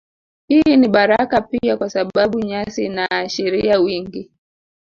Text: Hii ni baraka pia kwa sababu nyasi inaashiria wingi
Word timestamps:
Hii 0.47 0.77
ni 0.77 0.87
baraka 0.87 1.41
pia 1.41 1.77
kwa 1.77 1.89
sababu 1.89 2.39
nyasi 2.39 2.85
inaashiria 2.85 3.79
wingi 3.79 4.31